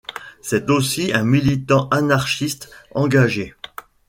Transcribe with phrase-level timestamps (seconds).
[0.41, 3.53] C'est aussi un militant anarchiste engagé.